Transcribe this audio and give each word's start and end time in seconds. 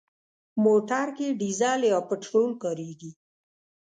موټر 0.63 1.07
کې 1.17 1.27
ډيزل 1.39 1.81
یا 1.91 1.97
پټرول 2.09 2.51
کارېږي. 2.63 3.11